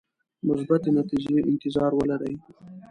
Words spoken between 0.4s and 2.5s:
مثبتې نتیجې انتظار ولري.